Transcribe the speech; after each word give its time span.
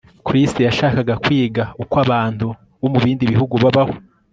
Chris 0.25 0.51
yashakaga 0.67 1.13
kwiga 1.23 1.63
uko 1.83 1.95
abantu 2.05 2.47
bo 2.81 2.87
mubindi 2.93 3.23
bihugu 3.31 3.55
babaho 3.63 3.95